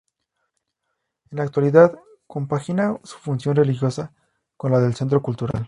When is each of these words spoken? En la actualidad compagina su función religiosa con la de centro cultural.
En 1.29 1.37
la 1.37 1.43
actualidad 1.43 1.93
compagina 2.25 2.99
su 3.03 3.19
función 3.19 3.55
religiosa 3.55 4.15
con 4.57 4.71
la 4.71 4.79
de 4.79 4.93
centro 4.93 5.21
cultural. 5.21 5.59